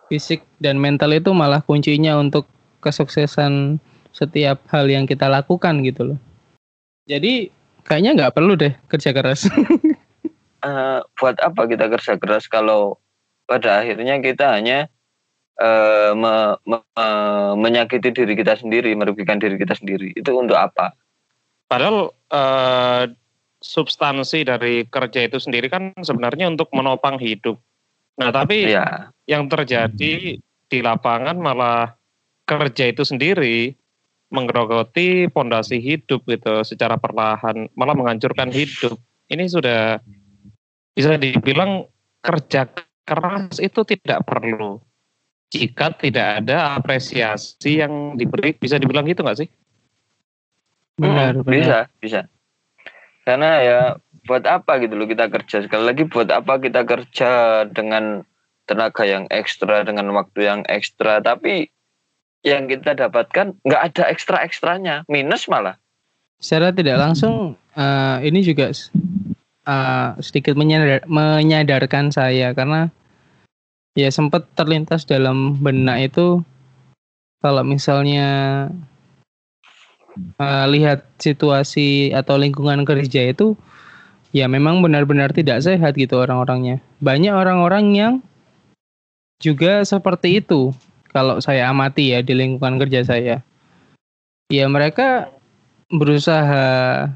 fisik 0.09 0.47
dan 0.63 0.79
mental 0.79 1.11
itu 1.13 1.35
malah 1.35 1.61
kuncinya 1.61 2.17
untuk 2.17 2.47
kesuksesan 2.81 3.83
setiap 4.15 4.63
hal 4.71 4.87
yang 4.87 5.05
kita 5.05 5.27
lakukan 5.27 5.83
gitu 5.83 6.15
loh. 6.15 6.19
Jadi 7.05 7.51
kayaknya 7.85 8.11
nggak 8.17 8.35
perlu 8.39 8.55
deh 8.55 8.73
kerja 8.89 9.11
keras. 9.13 9.45
Eh, 10.65 11.01
buat 11.21 11.37
apa 11.45 11.69
kita 11.69 11.93
kerja 11.93 12.17
keras 12.17 12.49
kalau 12.49 12.97
pada 13.45 13.85
akhirnya 13.85 14.17
kita 14.25 14.57
hanya 14.57 14.89
eh, 15.61 16.13
me- 16.17 16.57
me- 16.65 16.89
eh, 16.97 17.53
menyakiti 17.53 18.11
diri 18.17 18.33
kita 18.33 18.57
sendiri, 18.57 18.97
merugikan 18.97 19.37
diri 19.37 19.61
kita 19.61 19.77
sendiri. 19.77 20.17
Itu 20.17 20.33
untuk 20.33 20.57
apa? 20.57 20.97
Padahal 21.69 22.17
eh, 22.33 23.05
substansi 23.61 24.49
dari 24.49 24.89
kerja 24.89 25.29
itu 25.29 25.37
sendiri 25.37 25.69
kan 25.69 25.93
sebenarnya 26.01 26.49
untuk 26.49 26.73
menopang 26.73 27.21
hidup. 27.21 27.61
Nah, 28.17 28.33
tapi 28.33 28.73
Ya, 28.73 29.13
yang 29.29 29.53
terjadi 29.53 30.41
di 30.41 30.79
lapangan 30.81 31.37
malah 31.37 31.93
kerja 32.49 32.89
itu 32.89 33.05
sendiri 33.05 33.77
menggerogoti 34.33 35.29
pondasi 35.29 35.77
hidup 35.77 36.25
gitu 36.25 36.65
secara 36.65 36.97
perlahan, 36.97 37.69
malah 37.77 37.93
menghancurkan 37.93 38.49
hidup. 38.49 38.97
Ini 39.29 39.45
sudah 39.49 40.01
bisa 40.95 41.19
dibilang 41.19 41.85
kerja 42.25 42.71
keras 43.05 43.61
itu 43.61 43.85
tidak 43.85 44.25
perlu 44.25 44.81
jika 45.55 45.95
tidak 45.95 46.43
ada 46.43 46.75
apresiasi 46.75 47.79
yang 47.79 48.19
diberi, 48.19 48.59
bisa 48.59 48.75
dibilang 48.75 49.07
gitu 49.07 49.23
nggak 49.23 49.39
sih? 49.47 49.49
benar, 50.99 51.39
Mm, 51.39 51.43
benar. 51.47 51.55
bisa, 51.55 51.79
bisa. 52.03 52.21
Karena 53.23 53.51
ya 53.63 53.81
buat 54.25 54.45
apa 54.47 54.79
gitu 54.83 54.95
loh 54.99 55.07
kita 55.07 55.29
kerja 55.31 55.63
sekali 55.63 55.85
lagi 55.85 56.03
buat 56.09 56.29
apa 56.33 56.59
kita 56.59 56.83
kerja 56.89 57.31
dengan 57.69 58.25
tenaga 58.65 59.05
yang 59.05 59.29
ekstra 59.29 59.85
dengan 59.85 60.09
waktu 60.17 60.49
yang 60.49 60.61
ekstra 60.65 61.21
tapi 61.21 61.69
yang 62.41 62.65
kita 62.65 62.97
dapatkan 62.97 63.53
nggak 63.69 63.83
ada 63.93 64.09
ekstra 64.09 64.41
ekstranya 64.41 65.05
minus 65.13 65.45
malah 65.45 65.77
secara 66.41 66.73
tidak 66.73 66.97
langsung 66.97 67.53
eh, 67.77 68.17
ini 68.25 68.41
juga 68.41 68.73
eh, 69.67 70.09
sedikit 70.21 70.55
menyadar- 70.55 71.07
menyadarkan 71.09 72.13
saya. 72.15 72.53
Karena 72.53 72.89
ya 73.97 74.09
sempat 74.13 74.47
terlintas 74.59 75.07
dalam 75.09 75.59
benak 75.59 76.13
itu 76.13 76.43
kalau 77.41 77.63
misalnya 77.65 78.29
eh, 80.41 80.67
lihat 80.71 81.05
situasi 81.21 82.13
atau 82.13 82.39
lingkungan 82.41 82.85
kerja 82.87 83.33
itu 83.33 83.57
ya 84.35 84.51
memang 84.51 84.83
benar-benar 84.83 85.31
tidak 85.31 85.63
sehat 85.63 85.95
gitu 85.95 86.19
orang-orangnya. 86.19 86.83
Banyak 86.99 87.33
orang-orang 87.33 87.85
yang 87.95 88.15
juga 89.39 89.87
seperti 89.87 90.43
itu 90.43 90.75
kalau 91.15 91.39
saya 91.39 91.71
amati 91.71 92.11
ya 92.11 92.21
di 92.21 92.35
lingkungan 92.35 92.83
kerja 92.83 93.07
saya. 93.07 93.39
Ya 94.51 94.67
mereka 94.67 95.31
berusaha 95.89 97.07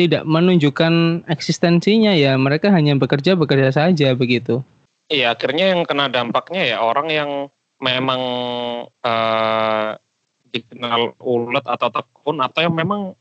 tidak 0.00 0.24
menunjukkan 0.24 1.26
eksistensinya 1.28 2.16
ya. 2.16 2.32
Mereka 2.40 2.72
hanya 2.72 2.96
bekerja 2.96 3.36
bekerja 3.36 3.68
saja 3.68 4.16
begitu. 4.16 4.64
Iya, 5.12 5.36
akhirnya 5.36 5.76
yang 5.76 5.84
kena 5.84 6.08
dampaknya 6.08 6.62
ya 6.64 6.76
orang 6.80 7.12
yang 7.12 7.30
memang 7.84 8.20
eh, 9.04 9.88
dikenal 10.48 11.20
ulet 11.20 11.66
atau 11.68 11.88
tekun 11.92 12.40
atau 12.40 12.60
yang 12.64 12.72
memang 12.72 13.12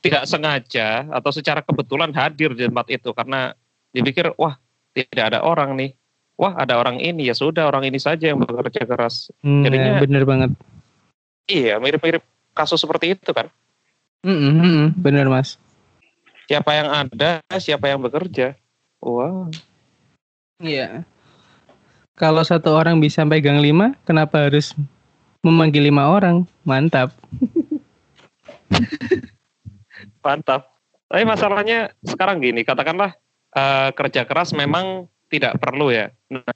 tidak 0.00 0.24
sengaja 0.24 1.04
atau 1.12 1.30
secara 1.34 1.60
kebetulan 1.60 2.16
hadir 2.16 2.56
di 2.56 2.64
tempat 2.64 2.88
itu. 2.88 3.12
Karena 3.12 3.52
dipikir 3.92 4.32
wah 4.40 4.56
tidak 4.96 5.36
ada 5.36 5.44
orang 5.44 5.76
nih, 5.76 5.92
wah 6.40 6.56
ada 6.56 6.80
orang 6.80 6.96
ini. 7.04 7.28
Ya 7.28 7.36
sudah 7.36 7.68
orang 7.68 7.84
ini 7.84 8.00
saja 8.00 8.32
yang 8.32 8.40
bekerja 8.40 8.88
keras. 8.88 9.28
Hmm, 9.44 9.60
Jadinya- 9.68 10.00
ya, 10.00 10.02
bener 10.02 10.24
banget. 10.24 10.50
Iya, 11.46 11.78
mirip-mirip 11.78 12.24
kasus 12.56 12.80
seperti 12.80 13.14
itu 13.14 13.30
kan. 13.36 13.52
Mm, 14.26 14.32
mm, 14.32 14.42
mm, 14.42 14.62
mm, 14.64 14.86
bener 14.98 15.26
mas 15.30 15.54
Siapa 16.46 16.70
yang 16.78 16.88
ada, 16.88 17.42
siapa 17.58 17.90
yang 17.90 17.98
bekerja. 18.02 18.54
Wah, 19.02 19.50
Iya. 20.62 21.04
Kalau 22.16 22.40
satu 22.40 22.72
orang 22.72 22.96
bisa 22.96 23.20
pegang 23.28 23.60
lima, 23.60 23.92
kenapa 24.08 24.48
harus 24.48 24.72
memanggil 25.44 25.92
lima 25.92 26.08
orang? 26.08 26.48
Mantap. 26.64 27.12
mantap. 30.24 30.80
Tapi 31.12 31.22
masalahnya 31.28 31.92
sekarang 32.00 32.40
gini, 32.40 32.64
katakanlah 32.64 33.12
eh, 33.52 33.88
kerja 33.92 34.24
keras 34.24 34.56
memang 34.56 35.12
tidak 35.28 35.60
perlu 35.60 35.92
ya. 35.92 36.08
Nah, 36.32 36.48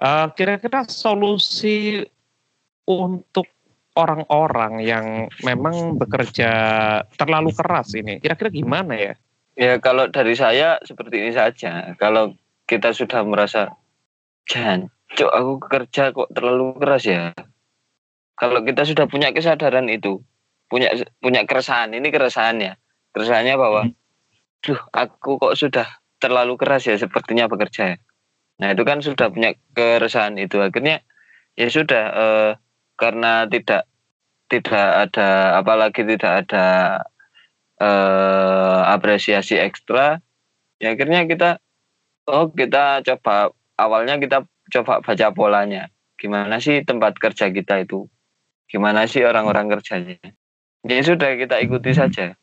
eh, 0.00 0.26
kira-kira 0.32 0.88
solusi 0.88 2.00
untuk 2.88 3.44
orang-orang 3.94 4.82
yang 4.82 5.30
memang 5.46 5.96
bekerja 5.98 6.50
terlalu 7.14 7.54
keras 7.54 7.94
ini, 7.94 8.18
kira-kira 8.18 8.50
gimana 8.50 8.94
ya? 8.98 9.14
ya 9.54 9.78
kalau 9.78 10.10
dari 10.10 10.34
saya 10.34 10.82
seperti 10.82 11.22
ini 11.22 11.32
saja. 11.34 11.94
Kalau 11.98 12.34
kita 12.66 12.90
sudah 12.90 13.22
merasa 13.22 13.70
jangan 14.50 14.90
cok 15.14 15.32
aku 15.32 15.52
kerja 15.70 16.10
kok 16.10 16.28
terlalu 16.34 16.74
keras 16.78 17.04
ya? 17.06 17.22
Kalau 18.34 18.66
kita 18.66 18.82
sudah 18.82 19.06
punya 19.06 19.30
kesadaran 19.30 19.86
itu 19.86 20.18
punya 20.66 20.90
punya 21.22 21.46
keresahan 21.46 21.92
ini 21.94 22.08
keresahannya 22.10 22.74
keresahannya 23.14 23.54
bahwa 23.54 23.82
duh 24.64 24.80
aku 24.90 25.38
kok 25.38 25.54
sudah 25.54 25.86
terlalu 26.18 26.58
keras 26.58 26.88
ya 26.88 26.96
sepertinya 26.96 27.46
bekerja 27.46 27.94
ya. 27.94 27.98
nah 28.58 28.72
itu 28.72 28.82
kan 28.82 28.98
sudah 29.02 29.30
punya 29.30 29.54
keresahan 29.74 30.34
itu. 30.40 30.58
Akhirnya 30.58 31.02
ya 31.54 31.68
sudah 31.70 32.04
eh, 32.10 32.50
karena 32.94 33.46
tidak 33.50 33.86
tidak 34.48 35.10
ada 35.10 35.58
apalagi 35.58 36.04
tidak 36.04 36.46
ada 36.46 36.66
eh, 37.80 38.80
apresiasi 38.92 39.58
ekstra 39.58 40.20
ya 40.78 40.94
akhirnya 40.94 41.26
kita 41.26 41.58
oh 42.28 42.48
kita 42.52 43.02
coba 43.04 43.52
awalnya 43.76 44.16
kita 44.18 44.46
coba 44.72 45.04
baca 45.04 45.26
polanya. 45.34 45.90
Gimana 46.16 46.62
sih 46.62 46.80
tempat 46.86 47.18
kerja 47.18 47.50
kita 47.50 47.84
itu? 47.84 48.06
Gimana 48.70 49.04
sih 49.04 49.22
orang-orang 49.26 49.68
kerjanya? 49.76 50.18
Ya 50.84 51.00
sudah 51.04 51.36
kita 51.36 51.60
ikuti 51.60 51.92
saja. 51.92 52.36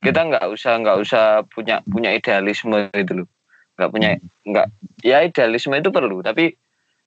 Kita 0.00 0.20
nggak 0.24 0.48
usah 0.48 0.80
nggak 0.80 0.98
usah 1.04 1.44
punya 1.52 1.84
punya 1.84 2.16
idealisme 2.16 2.88
itu 2.96 3.24
loh. 3.24 3.28
Nggak 3.76 3.90
punya 3.92 4.10
nggak 4.46 4.66
ya 5.04 5.24
idealisme 5.24 5.76
itu 5.76 5.92
perlu 5.92 6.24
tapi 6.24 6.56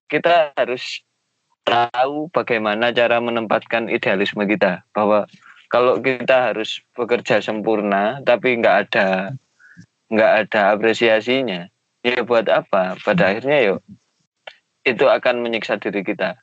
kita 0.09 0.53
harus 0.53 1.01
tahu 1.63 2.29
bagaimana 2.31 2.91
cara 2.91 3.19
menempatkan 3.19 3.87
idealisme 3.89 4.43
kita. 4.47 4.83
Bahwa 4.95 5.27
kalau 5.71 5.97
kita 5.99 6.53
harus 6.53 6.83
bekerja 6.93 7.41
sempurna 7.41 8.21
tapi 8.21 8.59
nggak 8.59 8.75
ada 8.87 9.33
nggak 10.13 10.31
ada 10.45 10.61
apresiasinya 10.77 11.67
ya 12.05 12.21
buat 12.21 12.45
apa? 12.51 12.99
Pada 13.01 13.33
akhirnya 13.33 13.73
yuk 13.73 13.79
itu 14.83 15.07
akan 15.07 15.39
menyiksa 15.39 15.79
diri 15.79 16.03
kita. 16.03 16.35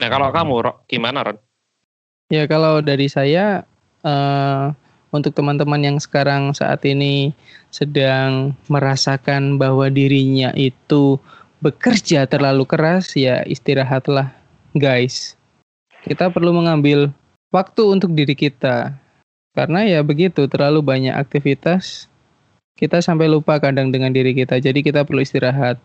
Nah 0.00 0.08
kalau 0.08 0.28
kamu, 0.32 0.54
Ro, 0.64 0.72
gimana 0.88 1.24
Ron? 1.24 1.38
Ya 2.32 2.48
kalau 2.48 2.80
dari 2.80 3.06
saya 3.06 3.62
eh, 4.02 4.64
untuk 5.14 5.32
teman-teman 5.32 5.80
yang 5.80 5.98
sekarang 6.00 6.52
saat 6.52 6.82
ini 6.84 7.32
sedang 7.70 8.56
merasakan 8.66 9.60
bahwa 9.60 9.88
dirinya 9.92 10.50
itu 10.56 11.20
bekerja 11.60 12.28
terlalu 12.28 12.68
keras 12.68 13.16
ya 13.16 13.40
istirahatlah 13.46 14.32
guys. 14.76 15.34
Kita 16.06 16.30
perlu 16.30 16.54
mengambil 16.54 17.10
waktu 17.50 17.82
untuk 17.88 18.12
diri 18.12 18.36
kita. 18.36 18.94
Karena 19.56 19.88
ya 19.88 20.04
begitu 20.04 20.44
terlalu 20.46 20.84
banyak 20.84 21.16
aktivitas 21.16 22.06
kita 22.76 23.00
sampai 23.00 23.26
lupa 23.26 23.56
kadang 23.56 23.88
dengan 23.88 24.12
diri 24.12 24.36
kita. 24.36 24.60
Jadi 24.60 24.84
kita 24.84 25.02
perlu 25.02 25.24
istirahat. 25.24 25.80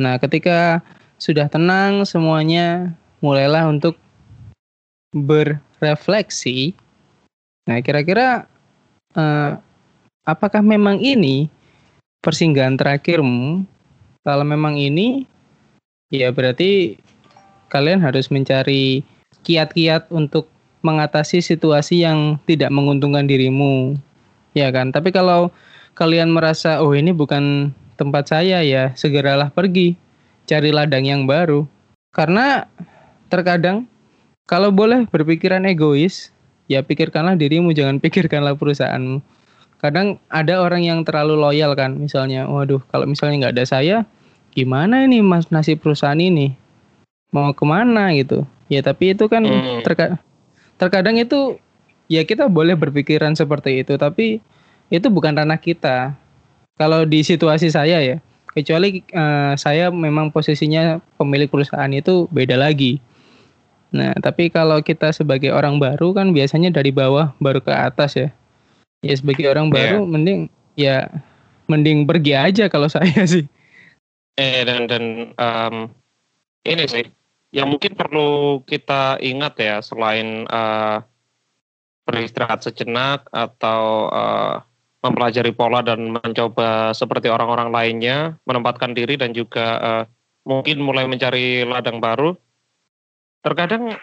Nah, 0.00 0.16
ketika 0.16 0.80
sudah 1.20 1.46
tenang 1.52 2.08
semuanya 2.08 2.96
mulailah 3.20 3.68
untuk 3.68 4.00
berrefleksi. 5.12 6.74
Nah, 7.68 7.78
kira-kira 7.84 8.48
eh, 9.14 9.52
apakah 10.24 10.64
memang 10.64 10.98
ini 10.98 11.52
persinggahan 12.24 12.80
terakhirmu? 12.80 13.68
Kalau 14.24 14.44
memang 14.48 14.80
ini, 14.80 15.28
ya 16.08 16.32
berarti 16.32 16.96
kalian 17.74 17.98
harus 17.98 18.30
mencari 18.30 19.02
kiat-kiat 19.42 20.06
untuk 20.14 20.46
mengatasi 20.86 21.42
situasi 21.42 22.06
yang 22.06 22.38
tidak 22.46 22.70
menguntungkan 22.70 23.26
dirimu. 23.26 23.98
Ya 24.54 24.70
kan? 24.70 24.94
Tapi 24.94 25.10
kalau 25.10 25.50
kalian 25.98 26.30
merasa 26.30 26.78
oh 26.78 26.94
ini 26.94 27.10
bukan 27.10 27.74
tempat 27.98 28.30
saya 28.30 28.62
ya, 28.62 28.94
segeralah 28.94 29.50
pergi. 29.50 29.98
Cari 30.46 30.70
ladang 30.70 31.02
yang 31.02 31.26
baru. 31.26 31.66
Karena 32.14 32.70
terkadang 33.26 33.90
kalau 34.46 34.70
boleh 34.70 35.08
berpikiran 35.10 35.66
egois, 35.66 36.30
ya 36.70 36.84
pikirkanlah 36.84 37.34
dirimu, 37.34 37.74
jangan 37.74 37.98
pikirkanlah 38.04 38.54
perusahaanmu. 38.54 39.18
Kadang 39.82 40.22
ada 40.30 40.62
orang 40.62 40.86
yang 40.86 41.00
terlalu 41.02 41.36
loyal 41.36 41.76
kan, 41.76 41.96
misalnya, 41.98 42.48
waduh 42.48 42.80
kalau 42.88 43.04
misalnya 43.04 43.48
nggak 43.48 43.54
ada 43.60 43.66
saya, 43.68 43.96
gimana 44.52 45.04
ini 45.04 45.20
mas 45.20 45.48
nasib 45.52 45.80
perusahaan 45.84 46.16
ini? 46.16 46.56
Mau 47.34 47.50
ke 47.50 47.64
mana 47.66 48.14
gitu? 48.14 48.46
Ya 48.70 48.80
tapi 48.80 49.12
itu 49.12 49.26
kan 49.26 49.42
hmm. 49.42 49.82
terka 49.82 50.22
terkadang 50.78 51.18
itu 51.18 51.58
ya 52.06 52.22
kita 52.22 52.46
boleh 52.46 52.78
berpikiran 52.78 53.34
seperti 53.34 53.82
itu, 53.82 53.98
tapi 53.98 54.38
itu 54.88 55.06
bukan 55.10 55.34
ranah 55.34 55.58
kita. 55.58 56.14
Kalau 56.78 57.06
di 57.06 57.22
situasi 57.22 57.70
saya 57.70 58.02
ya, 58.02 58.16
kecuali 58.54 59.02
uh, 59.14 59.54
saya 59.58 59.90
memang 59.90 60.30
posisinya 60.30 61.02
pemilik 61.18 61.50
perusahaan 61.50 61.90
itu 61.90 62.30
beda 62.30 62.54
lagi. 62.54 63.02
Nah, 63.94 64.10
tapi 64.18 64.50
kalau 64.50 64.82
kita 64.82 65.14
sebagai 65.14 65.54
orang 65.54 65.78
baru 65.78 66.10
kan 66.14 66.34
biasanya 66.34 66.74
dari 66.74 66.90
bawah 66.90 67.30
baru 67.38 67.62
ke 67.62 67.70
atas 67.70 68.18
ya. 68.18 68.28
Ya 69.06 69.14
sebagai 69.14 69.46
orang 69.46 69.70
iya. 69.70 69.74
baru 69.74 69.98
yeah. 70.02 70.10
mending 70.10 70.40
ya 70.74 70.96
mending 71.70 72.02
pergi 72.02 72.32
aja 72.34 72.64
kalau 72.66 72.90
saya 72.94 73.22
sih. 73.26 73.46
Eh 74.34 74.66
dan 74.66 74.90
dan 74.90 75.30
um, 75.38 75.74
ini 76.66 76.84
sih 76.90 77.06
yang 77.54 77.70
mungkin 77.70 77.94
perlu 77.94 78.60
kita 78.66 79.22
ingat 79.22 79.54
ya 79.62 79.78
selain 79.78 80.42
uh, 80.50 80.98
beristirahat 82.02 82.66
sejenak 82.66 83.30
atau 83.30 84.10
uh, 84.10 84.58
mempelajari 85.06 85.54
pola 85.54 85.78
dan 85.78 86.10
mencoba 86.10 86.90
seperti 86.90 87.30
orang-orang 87.30 87.70
lainnya, 87.70 88.34
menempatkan 88.42 88.90
diri 88.90 89.14
dan 89.14 89.30
juga 89.30 89.66
uh, 89.78 90.04
mungkin 90.42 90.82
mulai 90.82 91.06
mencari 91.06 91.62
ladang 91.62 92.02
baru. 92.02 92.34
Terkadang 93.46 93.94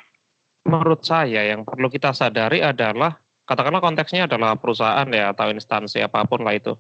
menurut 0.64 1.04
saya 1.04 1.44
yang 1.44 1.68
perlu 1.68 1.92
kita 1.92 2.16
sadari 2.16 2.64
adalah 2.64 3.20
katakanlah 3.44 3.84
konteksnya 3.84 4.32
adalah 4.32 4.56
perusahaan 4.56 5.10
ya 5.12 5.36
atau 5.36 5.52
instansi 5.52 6.00
apa 6.00 6.24
pun 6.24 6.48
lah 6.48 6.56
itu. 6.56 6.74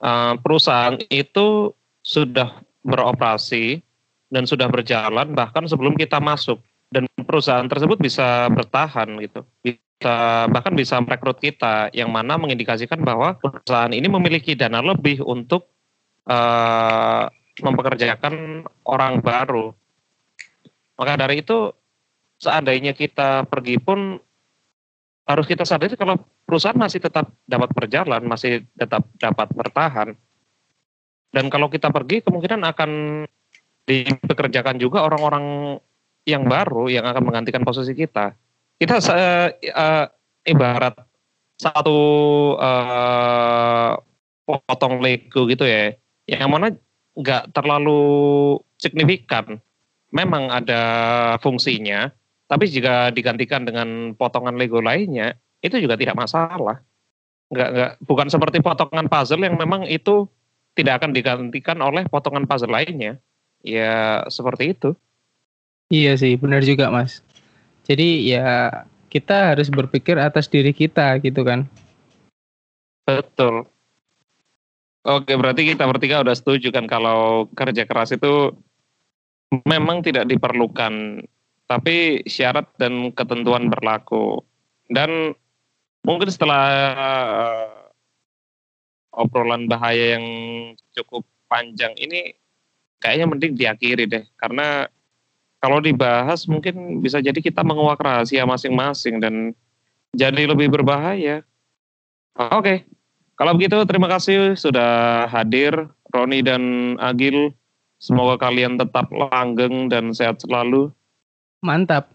Uh, 0.00 0.40
perusahaan 0.40 0.96
itu 1.12 1.76
sudah 2.00 2.64
beroperasi 2.80 3.84
dan 4.32 4.44
sudah 4.48 4.68
berjalan 4.68 5.32
bahkan 5.36 5.64
sebelum 5.68 5.94
kita 5.96 6.20
masuk 6.20 6.60
dan 6.92 7.08
perusahaan 7.26 7.66
tersebut 7.66 7.98
bisa 7.98 8.48
bertahan 8.52 9.08
gitu 9.20 9.42
bisa 9.60 10.46
bahkan 10.52 10.74
bisa 10.76 11.00
merekrut 11.00 11.40
kita 11.40 11.88
yang 11.96 12.12
mana 12.12 12.36
mengindikasikan 12.36 13.00
bahwa 13.00 13.38
perusahaan 13.40 13.92
ini 13.92 14.06
memiliki 14.10 14.52
dana 14.52 14.84
lebih 14.84 15.24
untuk 15.24 15.70
uh, 16.28 17.24
mempekerjakan 17.62 18.66
orang 18.86 19.22
baru. 19.22 19.70
Maka 20.98 21.12
dari 21.18 21.42
itu 21.42 21.70
seandainya 22.38 22.94
kita 22.94 23.46
pergi 23.46 23.78
pun 23.78 24.18
harus 25.24 25.46
kita 25.48 25.64
sadari 25.64 25.96
kalau 25.96 26.20
perusahaan 26.44 26.76
masih 26.76 27.00
tetap 27.00 27.32
dapat 27.48 27.70
berjalan, 27.72 28.22
masih 28.28 28.66
tetap 28.76 29.08
dapat 29.16 29.48
bertahan. 29.56 30.12
Dan 31.34 31.50
kalau 31.50 31.66
kita 31.66 31.90
pergi 31.90 32.22
kemungkinan 32.22 32.62
akan 32.62 32.90
dipekerjakan 33.84 34.80
juga 34.80 35.04
orang-orang 35.04 35.76
yang 36.24 36.48
baru 36.48 36.88
yang 36.88 37.04
akan 37.04 37.20
menggantikan 37.20 37.64
posisi 37.64 37.92
kita 37.92 38.32
kita 38.80 38.98
uh, 39.00 39.48
uh, 39.54 40.06
ibarat 40.44 40.94
satu 41.54 41.98
uh, 42.58 43.94
potong 44.44 45.00
Lego 45.00 45.46
gitu 45.46 45.64
ya, 45.64 45.94
yang 46.28 46.50
mana 46.50 46.74
nggak 47.14 47.54
terlalu 47.54 48.02
signifikan. 48.76 49.62
Memang 50.14 50.46
ada 50.46 50.82
fungsinya, 51.42 52.06
tapi 52.46 52.70
jika 52.70 53.10
digantikan 53.10 53.66
dengan 53.66 54.14
potongan 54.14 54.54
Lego 54.54 54.78
lainnya, 54.78 55.34
itu 55.58 55.74
juga 55.82 55.98
tidak 55.98 56.14
masalah. 56.14 56.78
Nggak, 57.50 57.68
nggak, 57.74 57.92
bukan 58.06 58.28
seperti 58.30 58.58
potongan 58.62 59.10
puzzle 59.10 59.42
yang 59.42 59.58
memang 59.58 59.90
itu 59.90 60.30
tidak 60.78 61.02
akan 61.02 61.10
digantikan 61.14 61.78
oleh 61.82 62.06
potongan 62.06 62.46
puzzle 62.46 62.70
lainnya. 62.70 63.18
Ya 63.64 64.22
seperti 64.28 64.76
itu. 64.76 64.92
Iya 65.88 66.20
sih, 66.20 66.36
benar 66.36 66.60
juga 66.60 66.92
mas. 66.92 67.24
Jadi 67.88 68.28
ya 68.28 68.84
kita 69.08 69.56
harus 69.56 69.72
berpikir 69.72 70.20
atas 70.20 70.52
diri 70.52 70.76
kita 70.76 71.16
gitu 71.24 71.40
kan. 71.44 71.64
Betul. 73.08 73.68
Oke, 75.04 75.36
berarti 75.36 75.68
kita 75.68 75.84
bertiga 75.84 76.24
udah 76.24 76.32
setuju 76.32 76.72
kan 76.72 76.88
kalau 76.88 77.44
kerja 77.52 77.84
keras 77.84 78.16
itu 78.16 78.56
memang 79.68 80.00
tidak 80.00 80.24
diperlukan, 80.26 81.20
tapi 81.68 82.24
syarat 82.24 82.64
dan 82.80 83.12
ketentuan 83.12 83.68
berlaku. 83.68 84.40
Dan 84.88 85.36
mungkin 86.08 86.32
setelah 86.32 86.64
uh, 86.96 87.68
obrolan 89.12 89.68
bahaya 89.68 90.16
yang 90.16 90.26
cukup 90.96 91.28
panjang 91.52 91.92
ini, 92.00 92.32
kayaknya 93.02 93.26
mending 93.30 93.54
diakhiri 93.58 94.04
deh, 94.06 94.24
karena 94.38 94.90
kalau 95.64 95.80
dibahas 95.80 96.44
mungkin 96.44 97.00
bisa 97.00 97.24
jadi 97.24 97.40
kita 97.40 97.64
menguak 97.64 97.96
rahasia 97.96 98.44
masing-masing 98.44 99.16
dan 99.16 99.56
jadi 100.12 100.52
lebih 100.52 100.68
berbahaya. 100.68 101.40
Oke, 102.36 102.50
okay. 102.52 102.78
kalau 103.38 103.56
begitu 103.56 103.80
terima 103.88 104.10
kasih 104.10 104.58
sudah 104.60 105.24
hadir 105.32 105.88
Roni 106.12 106.44
dan 106.44 106.94
Agil. 107.00 107.56
Semoga 107.96 108.36
kalian 108.36 108.76
tetap 108.76 109.08
langgeng 109.08 109.88
dan 109.88 110.12
sehat 110.12 110.36
selalu. 110.44 110.92
Mantap. 111.64 112.12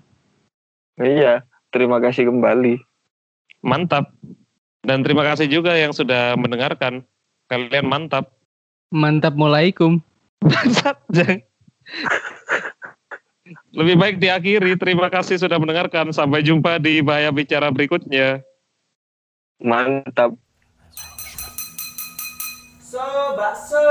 Iya, 1.01 1.41
terima 1.73 1.97
kasih 1.97 2.29
kembali. 2.29 2.77
Mantap. 3.65 4.13
Dan 4.85 5.01
terima 5.01 5.25
kasih 5.25 5.49
juga 5.49 5.73
yang 5.73 5.89
sudah 5.89 6.37
mendengarkan. 6.37 7.01
Kalian 7.49 7.89
mantap. 7.89 8.29
Mantap, 8.93 9.33
Assalamualaikum. 9.33 10.05
Bangsat, 10.39 10.97
lebih 13.73 13.95
baik 13.97 14.15
diakhiri. 14.21 14.77
Terima 14.77 15.09
kasih 15.11 15.41
sudah 15.41 15.57
mendengarkan. 15.59 16.13
Sampai 16.13 16.45
jumpa 16.45 16.77
di 16.79 17.01
Bahaya 17.03 17.33
Bicara 17.33 17.69
berikutnya. 17.73 18.41
Mantap. 19.59 20.39
So, 22.79 23.03
bakso. 23.37 23.83